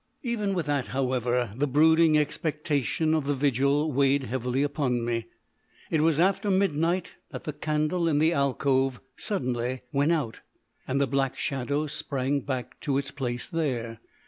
Even 0.23 0.55
with 0.55 0.65
that, 0.65 0.87
however, 0.87 1.51
the 1.55 1.67
brooding 1.67 2.17
expectation 2.17 3.13
of 3.13 3.27
the 3.27 3.35
vigil 3.35 3.91
weighed 3.91 4.23
heavily 4.23 4.63
upon 4.63 5.05
me. 5.05 5.27
It 5.91 6.01
was 6.01 6.19
after 6.19 6.49
midnight 6.49 7.11
that 7.29 7.43
the 7.43 7.53
candle 7.53 8.07
in 8.07 8.17
the 8.17 8.33
alcove 8.33 8.99
suddenly 9.15 9.83
went 9.91 10.11
out, 10.11 10.39
and 10.87 10.99
the 10.99 11.05
black 11.05 11.37
shadow 11.37 11.85
sprang 11.85 12.39
back 12.41 12.79
to 12.79 12.97
its 12.97 13.11
place 13.11 13.47
there. 13.47 13.99